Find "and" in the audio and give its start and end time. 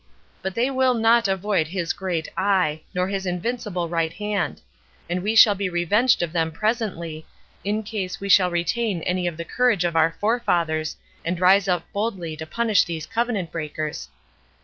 5.07-5.21, 11.23-11.39